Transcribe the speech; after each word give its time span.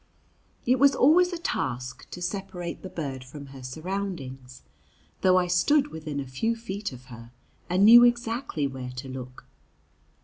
It 0.65 0.79
was 0.79 0.95
always 0.95 1.31
a 1.31 1.37
task 1.37 2.09
to 2.09 2.23
separate 2.23 2.81
the 2.81 2.89
bird 2.89 3.23
from 3.23 3.45
her 3.53 3.61
surroundings, 3.61 4.63
though 5.21 5.37
I 5.37 5.45
stood 5.45 5.89
within 5.89 6.19
a 6.19 6.25
few 6.25 6.55
feet 6.55 6.91
of 6.91 7.05
her, 7.13 7.31
and 7.69 7.85
knew 7.85 8.03
exactly 8.03 8.65
where 8.65 8.89
to 8.95 9.07
look. 9.07 9.45